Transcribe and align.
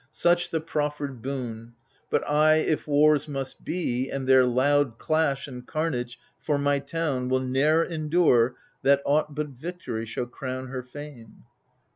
Such 0.09 0.49
the 0.49 0.59
proffered 0.61 1.21
boon. 1.21 1.75
But 2.09 2.27
I, 2.27 2.55
if 2.55 2.87
wars 2.87 3.27
must 3.27 3.63
be, 3.63 4.09
and 4.09 4.25
their 4.25 4.45
loud 4.47 4.97
clash 4.97 5.47
And 5.47 5.63
carnage, 5.67 6.17
for 6.39 6.57
my 6.57 6.79
town, 6.79 7.29
will 7.29 7.41
ne'er 7.41 7.83
endure 7.83 8.55
That 8.81 9.03
aught 9.05 9.35
but 9.35 9.49
victory 9.49 10.07
shall 10.07 10.25
crown 10.25 10.69
her 10.69 10.81
fame. 10.81 11.43